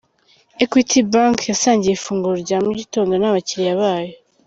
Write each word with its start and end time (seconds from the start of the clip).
Equity 0.63 0.99
Bank 1.11 1.37
yasangiye 1.51 1.93
ifunguro 1.95 2.35
rya 2.43 2.57
mu 2.65 2.71
gitondo 2.79 3.13
n'abakiliya 3.17 3.73
bayo. 3.81 4.13